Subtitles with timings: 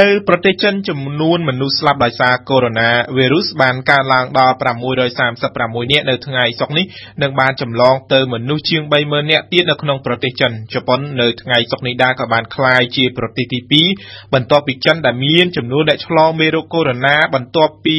[0.00, 4.54] នៅប្រទេសចិនចំនួនមនុស្សស្លាប់ដោយសារកូវីដ -19 បានកើនឡើងដល់
[5.22, 6.84] 636នាក់នៅថ្ងៃសុក្រនេះ
[7.22, 17.98] និងបានចម្លងទៅមនុស្សជាង30000នាក់ទៀតនៅក្នុងប្រទេសចិនជប៉ុននៅថ្ងៃសុក្រនេះដែរក៏បានក្លាយជាប្រទេសទី2បន្ទាប់ពីចិនដែលមានចំនួនអ្នកឆ្លងមេរោគកូវីដ -19 បន្ទាប់ពី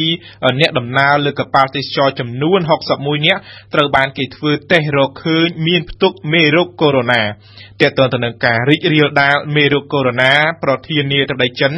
[0.60, 2.60] អ្នកដំណើរលើកប៉ាល់ទេសចរចំនួន
[2.94, 3.42] 61នាក់
[3.74, 7.06] ត្រូវបានគេធ្វើតេស្តរកឃើញមានផ្ទុកមេរោគកូវីដ
[7.42, 11.75] -19 ទាក់ទងទៅនឹងការរីករាលដាលមេរោគកូវីដ -19 ប្រធានាធិបតីចិន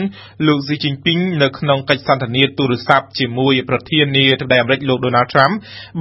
[0.48, 5.52] លោកស៊ីជីនពីងនៅក្នុងកិច្ចសន្ទនាទូរស័ព្ទជាមួយប្រធានាធិបតីអាមេរិកលោកដូណាល់ត្រាំ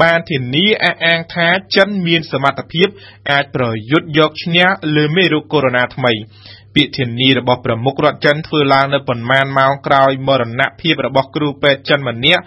[0.03, 2.89] បានធានាអះអាងថាចិនមានសមត្ថភាព
[3.31, 6.13] អាចប្រយុទ្ធយកឈ្នះលើមេរោគកូវីដ -19 ថ្មី
[6.77, 12.43] ពាក្យធានារបស់ប្រមុខរដ្ឋចិនធ្វើឡើងនៅប៉ុន្មានម៉ោងក្រោយមរណភាពរបស់គ្រូពេទ្យចិនម្នាក់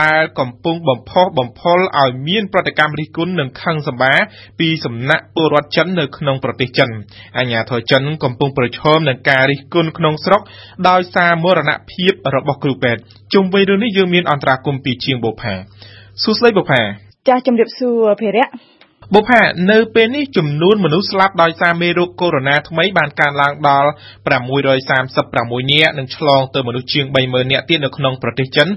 [0.00, 4.14] ដែលកំពុងបំផុសបំផុលឲ្យមានប្រតិកម្មរិះគន់និងខឹងសម្បា
[4.60, 6.90] ពីសំណាក់ពលរដ្ឋចិននៅក្នុងប្រទេសចិន
[7.38, 10.40] អាញាធរចិនកំពុងប្រឈមនឹងការរិះគន់ក្នុងស្រុក
[10.88, 13.00] ដោយសារមរណភាពរបស់គ្រូពេទ្យ
[13.34, 15.54] ជុំវិញរឿងនេះយើងមានអន្តរាគមពីជាងបូផា
[16.22, 16.82] សួស្ដីបូផា
[17.28, 18.46] ចាស់ជំរាបសួរភិរៈ
[19.12, 23.90] បុប្ផានៅពេលនេះចំនួនមនុស្សស្លាប់ដោយសារមេរោគកូវីដ -19 ថ្មីបានកើនឡើងដល់
[24.84, 28.68] 636នាក់និងឆ្លងទៅមនុស្សជាង30000នាក់ទៀតនៅក្នុងប្រទេសចិន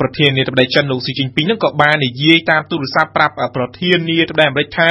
[0.00, 4.88] ប្រធានាធិបតីចិនលោកស៊ីជីនពីងនឹងក៏បាននិយាយតាមទូរស័ព្ទប្រាប់ប្រធានាធិបតីអាមេរិកថា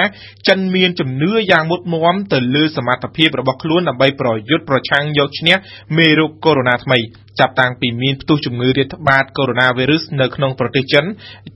[0.47, 5.55] ចិនមានជំនឿយ៉ាងមុតមាំទៅលើសមត្ថភាពរបស់ខ្លួនដើម្បីប្រយុទ្ធប្រឆាំងយកឈ្នះ
[5.97, 11.05] មេរោគកូវីដ -19 ថ្មី ចាប់តាំងពីមានផ្ទុះជំងឺរាតត្បាតកូវីដ -19 នៅក្នុងប្រទេសចិន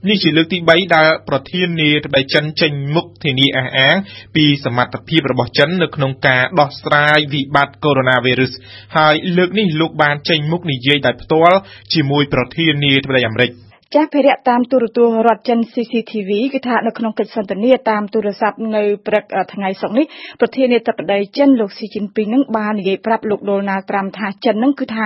[0.08, 3.94] នេះជាលើកទី3ដែលប្រធានាធិបតីចិនចេញមុខធានាអះអាង
[4.36, 8.02] ពីសមត្ថភាពរបស់ចិននៅក្នុងការដោះស្រាយវិបត្តិកូវី
[8.40, 11.58] ដ -19 ហើយលើកនេះលោកបានចេញមុខនិយាយដោយផ្ទាល់
[11.94, 13.52] ជាមួយប្រធានាធិបតីអាមេរិក។
[13.94, 20.06] ចាស់ភិរៈតាមទូរទស្សន៍រដ្ឋចិន CCTV គឺថានៅក្នុងកិច្ចសន្ទនាតាមទូរស័ព្ទនៅព្រឹកថ្ងៃសុក្រនេះ
[20.40, 25.04] ប្រធានាធិបតីចិនលោកស៊ីជីនពីងនឹងបាននិយាយប្រាប់លោកដូណាល់ត្រាំថាចិននឹងគឺថា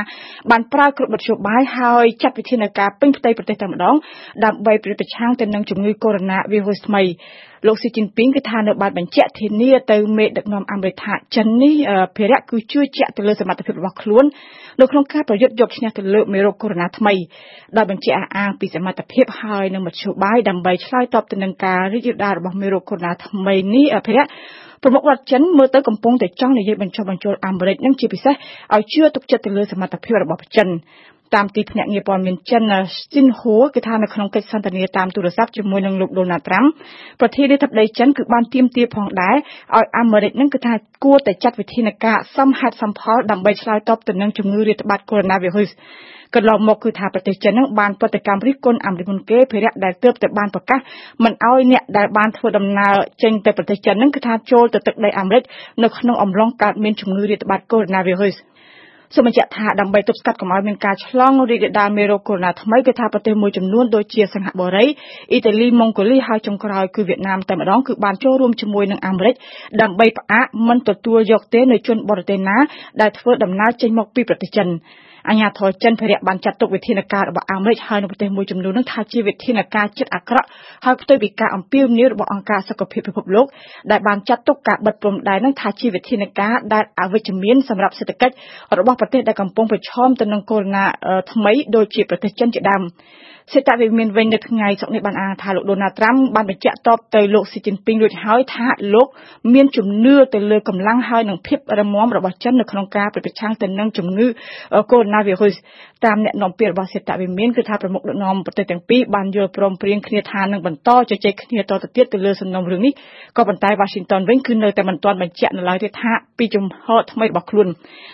[0.51, 3.95] បានប្រើគ្រប់មធ្យោបាយហើយចាត់វិធានការពេញផ្ទៃប្រទេសតែម្ដង
[4.45, 7.03] ដើម្បីប្រឆាំងទៅនឹងជំងឺកូវីដ -19 វីរុសថ្មី
[7.67, 11.75] លោកស៊ីជីនពីងគឺថានៅបានបញ្ជាក់ធានាទៅមេដឹកនាំអាមេរិកថាចិននេះ
[12.16, 14.25] ភារៈគឺជឿជាក់ទៅលើសមត្ថភាពរបស់ខ្លួន
[14.81, 17.15] នៅក្នុងការប្រយុទ្ធយកឈ្នះទៅលើមេរោគកូវីដ -19 ថ្មី
[17.77, 24.25] ដោយបញ្ជាក់អះអាងពីសមត្ថភាពហើយនិងមធ្យោបាយដើម្បីឆ្លើយតបទៅនឹងការរីករាលដាលរបស់មេរោគកូវីដ -19 ថ្មីនេះភារៈ
[24.84, 28.34] ប្រមុខរដ្ឋចិនមើលទៅកំពុងតែចង់និយាយបញ្ចុះបញ្ចូលអាមេរិកនឹងជាពិសេស
[28.75, 30.69] ឲ្យជឿទុកចិត្តទៅលើសមត្ថភាពរបស់ចិន
[31.34, 32.62] តាមទីភ្នាក់ងារព័ត៌មានចិន
[33.12, 36.69] Xinhua គឺថានៅក្នុងកិច្ចសន្ទនាតាមទូរស័ព្ទជាមួយនឹងលោក Donald Trump
[37.21, 40.75] ប្រធានាធិបតីចិនគឺបានទាមទារផងដែរឲ្យអាមេរិកនឹងគឺថា
[41.05, 50.78] គួរតែចាត់វិធានការសមហេតុសមផលដើម្បីឆ្លើយតបទៅនឹងជំងឺរាតត្បាតកូវីដ -19 កន្លងមកគឺថាប្រទេសចិននឹងបានប្រតិកម្មរិះគន់អាមេរិកមុនគេភារៈដែលទើបតែបានប្រកាស
[51.25, 55.43] មិនឲ្យអ្នកដែលបានធ្វើដំណើរចេញទៅប្រទេសចិននឹងគឺថាចូលទៅទឹកដីអាមេរិក
[55.83, 58.55] នៅក្នុងអំឡុងកើតមានជំងឺរាតត្បាតកូវីដ -19
[59.15, 64.87] សូមបញ្ជាក់ថាដើម្បីទប់ស្កាត់កុំឲ្យមានការឆ្លងរីករាលដាលមេរោគកូវីដ -19 ថ្មីគឺថាប្រទេសមួយចំនួនដូចជាសិង្ហបុរី
[65.31, 69.34] អ៊ីតាលីម៉ុងហ្គូលីហើយចុងក្រោយគឺវៀតណាមតែម្ដងគឺបានចូលរួមជាមួយនឹងអាមេរិក
[69.83, 72.56] ដើម្បីផ្អាកមិនទទួលយកទេនៅជនបរទេសណា
[73.00, 74.69] ដែលធ្វើដំណើរចេញមកពីប្រទេសចិន
[75.29, 80.47] អាញាធរចិនភារៈបានចាត់ទុកវិធានការរបស់អាមេរិកហើយនៅប្រទេសមួយចំនួននឹងថាជាវិធានការចិត្តអាក្រក់
[80.85, 83.47] ហើយផ្ទុយពីការអំពាវនាវរបស់អង្គការសុខភាពពិភពលោក
[83.91, 88.35] ដែលបានចាត់ទុកការបិទព្រំដែននឹងថាជាវិធានការដែលអវិជ្ជមានសម្រាប់សេដ្ឋកិច្ច
[88.79, 90.67] របស់ប្រទេសដែលកំពុងប្រឈមទៅនឹងកូវីដ
[91.01, 92.83] -19 ថ្មីដូចជាប្រទេសចិនជាដើម
[93.53, 99.06] សេតវិមានវិញនៅថ្ងៃសុក្រនេះបានអានថាលោកដូណាល់ត្រាំបានបញ្ជាក់តបទៅលោកស៊ីជីនពីងរួចហើយថាលោក
[99.55, 104.27] មានជំនឿទៅលើកម្លាំងហើយនិងភាពរឹងមាំរបស់ចិននៅក្នុងការប្រឆាំងទៅនឹងជំងឺ
[104.91, 112.92] កូវីដ -19 តាមអ្នកនាំពាក្យរបស់សេតវិមានគឺថាប្រមុខដឹកនាំប្រទេសទាំងពីរបានយល់ព្រមព្រៀងគ្នាថានឹងបន្តជជែកគ្នាតទៅទៀតទៅលើសំណុំរឿងនេះ
[113.36, 117.69] ក៏ប៉ុន្តែ Washington វិញគឺនៅតែមិនទាន់បញ្ជាក់នៅឡើយទេថាពីជំហរថ្មីរបស់ខ្លួន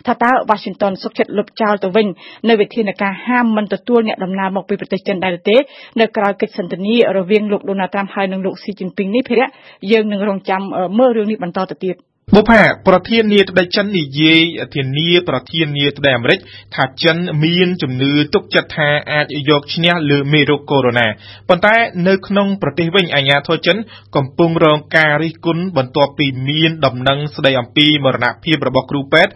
[0.07, 2.07] ថាតើ Washington សុខចិត្តលុបចោលទៅវិញ
[2.49, 5.57] នៅវិធានការហាមមិនទទួលអ្នកដំណើរមកពីប្រទេសចិនដែរទេ
[6.01, 9.49] នៅក្រៅកិច្ចសន្ទនារវាងលោកដូណាល់ត្រាំហើយនិងលោកស៊ីជីនពីងនេះភារៈ
[9.93, 10.63] យើងនឹងរងចាំ
[10.99, 11.97] មើលរឿងនេះបន្តទៅទៀត
[12.37, 14.41] បុផាប្រធានាធិបតីចិននិយាយ
[14.75, 16.39] ធានាប្រធានាធិបតីអាមេរិក
[16.77, 21.77] ថាចិនមានជំនឿទុកចិត្តថាអាចយកឈ្នះលើមេរោគកូវីដ -19 ប៉ុន្តែ
[22.09, 23.77] នៅក្នុងប្រទេសវិញអាញាធរចិន
[24.17, 29.33] កំពុងរងការរិះគន់បន្ទាប់ពីមានដំណឹងស្ដីអំពីមរណភាពរបស់គ្រូពេទ្យ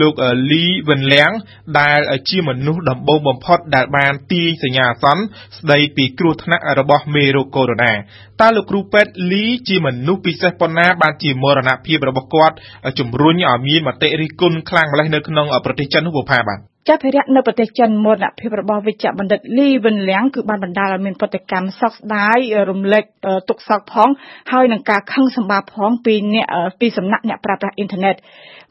[0.00, 0.14] លោក
[0.52, 1.30] លីវិនលៀង
[1.80, 5.22] ដែលជាមនុស្សដំបូងបំផុតដែលបានទាញសញ្ញាអាសន្ន
[5.58, 16.58] ស្ដីពីគ្រោះថ្នាក់របស់មេរោគកូវីដ -19 តើលោកគ្រូពេទ្យលីជាមនុស្សពិសេសប៉ុណ្ណាបានជាមរណភាពរបស់គាត់គាត់ជំរុញឲ្យមានមតិរិះគន់ខ្លាំងម្ល៉េះនៅក្នុងប្រទេសចិននោះបុផាបាទ
[16.88, 22.38] ចាស់ភិរិយនៅប្រទេសចិនមរណភាពរបស់វិជ្ជបណ្ឌិតលីវិនលៀងគឺបានបណ្ដាលឲ្យមានប្រតិកម្មសោកស្ដាយ
[22.70, 23.04] រំលែក
[23.48, 24.08] ទុកសោកផង
[24.52, 26.46] ហើយនឹងការខឹងសម្បាផងពីអ្នក
[26.80, 28.14] ពីសំណាក់អ្នកប្រើប្រាស់អ៊ីនធឺណិត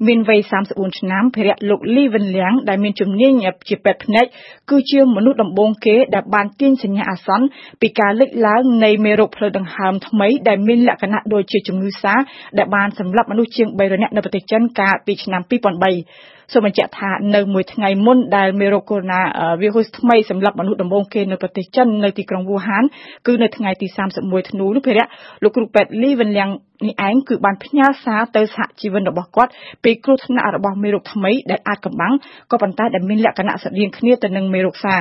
[0.08, 3.34] មានវ័យ34ឆ្នាំភិរិយលោកលីវិនលៀងដែលមានជំនាញ
[3.70, 4.26] ជាពេទ្យភ្នែក
[4.70, 7.46] គឺជាមនុស្សដំបូងគេដែលបានទាញសញ្ញាអាសន្ន
[7.82, 12.14] ពីការលេចឡើងនៃមេរោគផ្លូវដង្ហើមថ្មីដែលមានលក្ខណៈដូចជាជំងឺសា
[12.58, 19.04] ដែលបានសម្លាប់មនុស្សជាង300នាក់នៅប្រទេសចិនកាលពីឆ្នាំ2003 សូមបញ្ជាក់ថានៅមួយថ្ងៃមុនដែលមេរោគកូវីដ
[19.34, 22.84] -19 វីរុសថ្មីសម្រាប់មនុស្សដំបូងគេនៅប្រទេសចិននៅទីក្រុងវូហាន
[23.28, 23.88] គឺនៅថ្ងៃទី
[24.20, 25.06] 31ធ្នូនោះភារៈ
[25.44, 26.50] លោកគ្រូពេទ្យលីវិនលៀង
[26.88, 29.52] នេះឯងគឺបានផ្ញើសារទៅសហជីវិនរបស់គាត់
[29.84, 32.14] ពីគ្រោះថ្នាក់របស់មេរោគថ្មីដែលអាចកំបាំង
[32.52, 34.96] ក៏ប៉ុន្តែដែលមានលក្ខណៈស្រដៀងគ្នាទៅនឹងមេរោគសា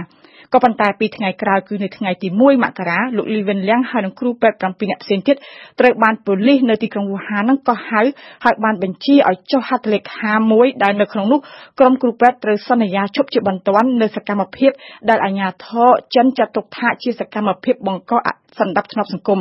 [0.53, 5.37] ក៏ប៉ុន្តែពីថ្ងៃក្រោយគឺនៅថ្ងៃទី1មករាលោកលីវិនលៀងហើយនិងគ្រូពេទ្យ7នាក់ផ្សេងទៀត
[5.81, 8.03] ត្រូវបានប៉ូលីសនៅទីក្រុងវូហាននឹងកោះហៅ
[8.45, 11.41] ហើយបានបញ្ជាឲ្យចុះហត្ថលេខាមួយដែលនៅក្នុងនោះ
[11.79, 14.71] ក្រុមគ្រូពេទ្យត្រូវសន្យាជប់ជាបន្ទាន់នៅសកម្មភាព
[15.09, 19.41] ដែលអាជ្ញាធរចិនចាត់ទុកថាជាសកម្មភាពបង្កអសន្តិភាពសង្គម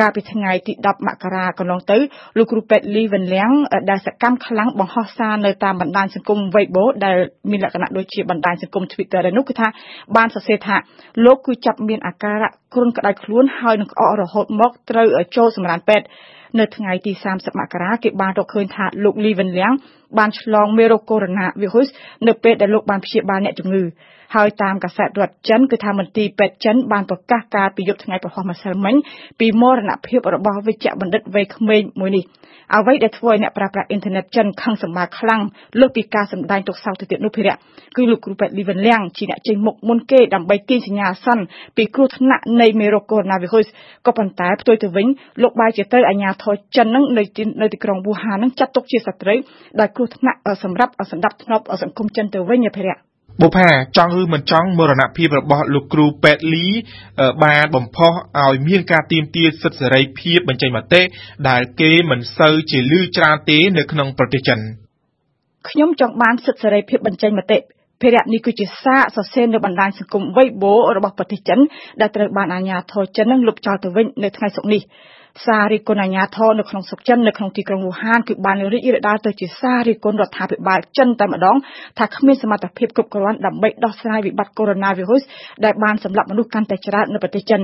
[0.00, 1.98] កាលពីថ្ងៃទី10មករាកន្លងទៅ
[2.36, 3.50] លោកគ្រូពេទ្យលីវិនលៀង
[3.90, 7.16] ដែលសកម្មខ្លាំងបង្ហោះសារនៅតាមបណ្ដាញសង្គម Weibo ដែល
[7.50, 9.68] មានលក្ខណៈដូចជាបណ្ដាញសង្គម Twitter នោះគឺថា
[10.16, 10.76] បានសរសេរថា
[11.24, 15.06] លោកគឺចាប់មានអាការៈគ្រុនក្តៅខ្លួនហើយនឹងក្អករហូតមកត្រូវ
[15.36, 16.06] ចូលសម្រានពេទ្យ
[16.58, 19.72] នៅថ្ងៃទី30មករាគេបានរកឃើញថាលោកលីវិនលៀង
[20.18, 21.32] បានឆ្លងមេរោគកូវីដ
[21.76, 23.84] -19 នៅពេលដែលលោកបានព្យាបាលអ្នកជំងឺ
[24.34, 28.94] ហើយតាមកាសែតរដ្ឋចិនគឺថាមន្ទីរពេទ្យចិនបានប្រកាសកាលពីយប់ថ្ងៃប្រហោះម្សិលមិញ
[29.40, 32.24] ពីមរណភាពរបស់វិជ្ជបណ្ឌិតវ័យក្មេងមួយនេះ
[32.74, 35.42] អ្វីដែលធ្វើឲ្យអ្នកប្រើប្រាស់អ៊ីនធឺណិតចិនខឹងសម្បាខ្លាំង
[35.80, 37.56] លើសពីការសម្ដែងទុកសោកទៅទៀតនោះភិរៈ
[37.96, 41.44] គឺលោកគ្រូពេទ្យលីវិនលៀងជាអ្នកចេញមុខមុនគេដើម្បីទាញសញ្ញាអាសន្ន
[41.76, 43.26] ពីគ្រោះថ្នាក់នៃមេរោគកូវីដ
[43.66, 45.06] -19 ក៏ប៉ុន្តែផ្ទុយទៅវិញ
[45.42, 47.22] លោកបែរជាទៅអាជ្ញាធរចិននឹងនៅ
[47.60, 49.38] នៅទីក្រុងវូហាននឹងចាត់ទុកជាសត្រូវ
[49.80, 52.96] ដែលគ្រោះថ្នាក់សម្រាប់សម្ដាប់ធ្នាប់សង្គមចិនទៅវិញភិរៈ
[53.42, 56.66] បុផាចង់ឬមិនចង់មរណភាពរបស់លោកគ្រូពេទ្យលី
[57.44, 58.12] បានបំផុស
[58.44, 61.02] ឲ្យមានការទាមទារសិទ្ធិសេរីភាពបញ្ចេញមតិ
[61.48, 64.58] ដែលគេមិនសូវជាលឺច្រើនទេនៅក្នុងប្រទេសចិន
[65.68, 67.58] ខ្ញុំចង់បានសិទ្ធិសេរីភាពបញ្ចេញមតិ
[68.02, 71.58] ភារៈនេះគឺជាសារសរសេរនៅបណ្ដាញសង្គម Weibo របស់ប្រទេសចិន
[72.00, 74.82] ដែលត្រូវបានអាជ្ញាធរចិននឹងលុបចោលទៅវិញនៅថ្ងៃសុក្រនេះ
[75.44, 81.56] សាររិះគន់អាញាធរនៅក្នុងស្រុកចិននៅក្នុងទីក្រុងវូហានគឺបានរីករាលដាលទៅជាសាររិះគន់រដ្ឋាភិបាលចិនតែម្ដង
[81.98, 84.76] ថាគ្មានសមត្ថភាពគ្រប់គ្រាន់ដើម្បីដោះស្រាយវិបត្តិកូវីដ
[85.20, 87.60] -19 ដែលបានសម្លាប់មនុស្សកាន់តែច្រើននៅប្រទេសចិន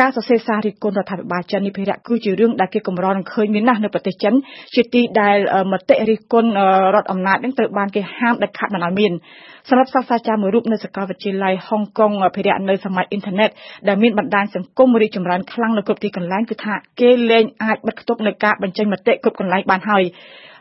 [0.00, 4.34] ការសរសេរសាររិះគន់រដ្ឋាភិបាលចិននេះភារៈគឺជារឿងដែលគេកម្រនឹងឃើញមានណាស់នៅប្រទេសចិន
[4.74, 5.36] ជាទីដែល
[5.72, 6.50] មតិរិះគន់
[6.94, 9.12] រដ្ឋអំណាចនឹងត្រូវបានគេហាមដាច់ខាតមិនឲ្យមាន
[9.68, 13.50] សម្រាប់សាស្ត្រាចារ្យមួយរូបនៅសាកលវិទ្យាល័យហុងកុងភិរៈនៅសម័យអ៊ីនធឺណិត
[13.88, 20.02] ដែលមានបណ្ដាញសង្គមរីកចម្រើនខ្លាំងនៅគ្រប់ទីកន្លែងគឺថាគេលែងអាចបិទគប់នៅការបញ្ចេញមតិគ្រប់កន្លែងបានហើយ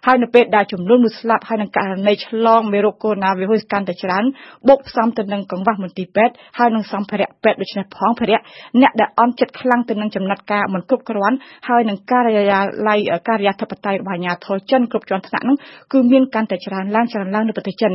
[0.05, 4.23] ហើយនៅពេលដែលចំនួនមនុស្សស្លាប់ហើយនឹងករណីឆ្លងមេរោគកូវីដ -19 កាន់តែច្រើន
[4.67, 8.39] បូកផ្សំទៅនឹងកង្វះមន្ទីរពេទ្យហើយនឹងសម្ភារៈពេទ្យដូច្នេះផងភារៈ
[8.81, 11.35] អ្នកដែលអន់ចិត្តខ្លាំងទៅនឹងចំណាត់ការមិនគ្រប់គ្រាន់
[11.69, 15.55] ហើយនឹងការិយាល័យការិយាធិបតេយ្យរបស់អាជ្ញាធរចិនគ្រប់ជាន់ថ្នាក់នោះ
[15.93, 17.93] គឺមានកាន់តែច្រើនឡើងច្រើនឡើងនៅប្រទេសចិន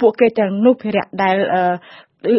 [0.00, 1.36] ពួកគេទាំងនោះភារៈដែល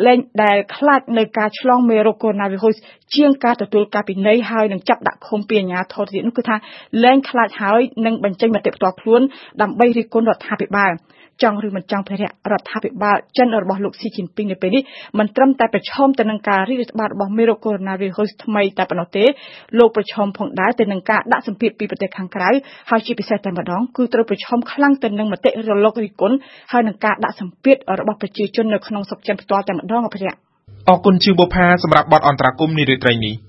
[0.06, 2.44] លែងដែលខ្លាចនៅការឆ្លងមេរោគកូវីដ
[2.76, 6.56] -19 ជាងការទទួលការពិន័យហើយនឹងចាប់ដាក់ឃុំពីអាជ្ញាធរទៀតនោះគឺថា
[7.04, 9.22] លែងខ្លាចហើយនឹងបញ្ចេញមតិផ្ទាល់ខ្លួន
[9.62, 10.92] ដើម្បីរិះគន់រដ្ឋាភិបាល
[11.44, 14.84] ចង់ឬមិនចង់ភារៈរដ្ឋាភិបាលចិនរបស់លោកស៊ីជីនពីងនៅពេលនេះ
[15.20, 17.82] មិនត្រឹមតែប្រឈមទៅនឹងការរីករាលដាលរបស់មេរោគកូវីដ
[18.12, 19.24] -19 ថ្មីតែប៉ុណ្ណោះទេ
[19.80, 22.50] លោកប្រឈមផងដែរទៅនឹងការដាក់សម្ពាធពីប្រទេសខាងក្រៅ
[22.90, 26.36] ហើយជាពិសេសតែម្ដងគឺត្រូវប្រឈមខ្លាំងទៅនឹងមតិរលករិះគន់
[26.72, 30.34] ហើយនឹងការដាក់សម្ពាធរបស់ប្រជាជននៅក្នុងស្រុកចិនផ្ទាល់តែម្ដងអភិរិយ
[30.90, 33.49] អរគុណជាងបុផាសម្រាប់បទអន្តរាគមន៍នារាត្រីនេះ